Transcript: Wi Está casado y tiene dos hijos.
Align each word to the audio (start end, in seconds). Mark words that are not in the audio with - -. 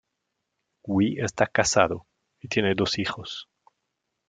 Wi 0.87 1.19
Está 1.19 1.45
casado 1.45 2.07
y 2.39 2.47
tiene 2.47 2.73
dos 2.73 2.97
hijos. 2.97 3.47